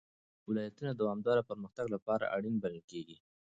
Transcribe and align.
ولایتونه 0.49 0.91
د 0.93 0.99
دوامداره 1.01 1.47
پرمختګ 1.49 1.85
لپاره 1.95 2.31
اړین 2.35 2.55
بلل 2.63 2.81
کېږي. 2.91 3.17